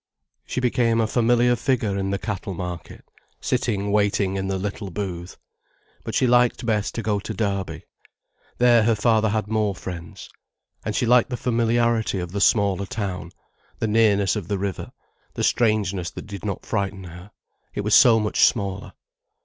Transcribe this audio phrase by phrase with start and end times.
[0.47, 3.05] She became a familiar figure in the cattle market,
[3.39, 5.37] sitting waiting in the little booth.
[6.03, 7.83] But she liked best to go to Derby.
[8.57, 10.27] There her father had more friends.
[10.83, 13.31] And she liked the familiarity of the smaller town,
[13.77, 14.91] the nearness of the river,
[15.35, 17.29] the strangeness that did not frighten her,
[17.75, 18.93] it was so much smaller.